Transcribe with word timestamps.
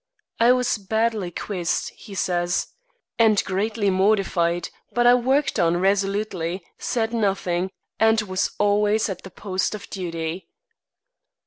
"I 0.39 0.51
was 0.51 0.79
badly 0.79 1.29
quizzed," 1.29 1.89
he 1.91 2.15
says, 2.15 2.69
"and 3.19 3.43
greatly 3.45 3.91
mortified; 3.91 4.69
but 4.91 5.05
I 5.05 5.13
worked 5.13 5.59
on 5.59 5.77
resolutely, 5.77 6.63
said 6.79 7.13
nothing, 7.13 7.69
and 7.99 8.19
was 8.23 8.49
always 8.57 9.09
at 9.09 9.21
the 9.21 9.29
post 9.29 9.75
of 9.75 9.87
duty." 9.91 10.49